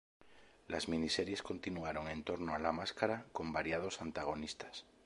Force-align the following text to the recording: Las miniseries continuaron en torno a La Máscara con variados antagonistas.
Las 0.67 0.87
miniseries 0.89 1.43
continuaron 1.43 2.07
en 2.07 2.23
torno 2.23 2.55
a 2.55 2.57
La 2.57 2.71
Máscara 2.71 3.27
con 3.33 3.53
variados 3.53 4.01
antagonistas. 4.01 4.83